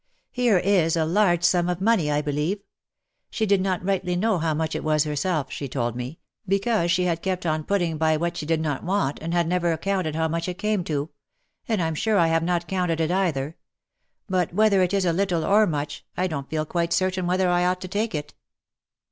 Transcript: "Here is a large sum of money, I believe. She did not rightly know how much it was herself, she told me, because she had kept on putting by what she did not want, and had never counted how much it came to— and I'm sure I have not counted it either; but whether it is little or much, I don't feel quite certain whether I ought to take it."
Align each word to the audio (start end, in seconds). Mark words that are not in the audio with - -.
"Here 0.31 0.57
is 0.57 0.95
a 0.95 1.05
large 1.05 1.43
sum 1.43 1.69
of 1.69 1.79
money, 1.79 2.09
I 2.09 2.23
believe. 2.23 2.63
She 3.29 3.45
did 3.45 3.61
not 3.61 3.85
rightly 3.85 4.15
know 4.15 4.39
how 4.39 4.55
much 4.55 4.73
it 4.75 4.83
was 4.83 5.03
herself, 5.03 5.51
she 5.51 5.67
told 5.67 5.95
me, 5.95 6.17
because 6.47 6.89
she 6.89 7.03
had 7.03 7.21
kept 7.21 7.45
on 7.45 7.63
putting 7.65 7.99
by 7.99 8.17
what 8.17 8.35
she 8.35 8.47
did 8.47 8.61
not 8.61 8.83
want, 8.83 9.19
and 9.21 9.31
had 9.31 9.47
never 9.47 9.77
counted 9.77 10.15
how 10.15 10.27
much 10.27 10.47
it 10.49 10.57
came 10.57 10.83
to— 10.85 11.11
and 11.69 11.83
I'm 11.83 11.93
sure 11.93 12.17
I 12.17 12.29
have 12.29 12.41
not 12.43 12.67
counted 12.67 12.99
it 12.99 13.11
either; 13.11 13.57
but 14.27 14.55
whether 14.55 14.81
it 14.81 14.91
is 14.91 15.05
little 15.05 15.45
or 15.45 15.67
much, 15.67 16.03
I 16.17 16.25
don't 16.25 16.49
feel 16.49 16.65
quite 16.65 16.93
certain 16.93 17.27
whether 17.27 17.47
I 17.47 17.65
ought 17.65 17.81
to 17.81 17.87
take 17.87 18.15
it." 18.15 18.33